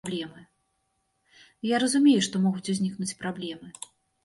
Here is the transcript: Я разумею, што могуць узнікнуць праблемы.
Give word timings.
Я 1.73 1.81
разумею, 1.85 2.21
што 2.29 2.35
могуць 2.47 2.65
узнікнуць 2.75 3.13
праблемы. 3.23 3.67